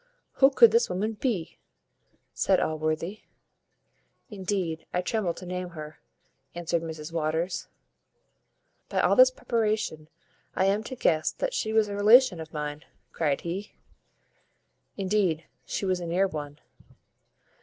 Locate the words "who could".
0.41-0.71